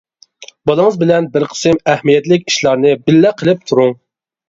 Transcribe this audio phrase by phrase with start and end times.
[0.69, 3.99] بالىڭىز بىلەن بىر قىسىم ئەھمىيەتلىك ئىشلارنى بىللە قىلىپ تۇرۇڭ.